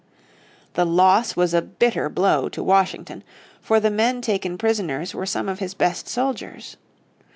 The 0.73 0.83
loss 0.83 1.35
was 1.35 1.53
a 1.53 1.61
bitter 1.61 2.09
blow 2.09 2.49
to 2.49 2.63
Washington, 2.63 3.23
for 3.61 3.79
the 3.79 3.91
men 3.91 4.19
taken 4.21 4.57
prisoners 4.57 5.13
were 5.13 5.27
some 5.27 5.47
of 5.47 5.59
his 5.59 5.75
best 5.75 6.07
soldiers. 6.07 6.75